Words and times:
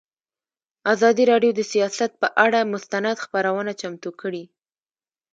ازادي 0.93 1.23
راډیو 1.31 1.51
د 1.55 1.61
سیاست 1.71 2.11
پر 2.21 2.29
اړه 2.45 2.61
مستند 2.73 3.17
خپرونه 3.25 3.71
چمتو 3.81 4.09
کړې. 4.21 4.43